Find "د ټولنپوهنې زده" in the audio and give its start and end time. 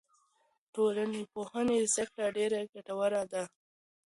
0.03-2.03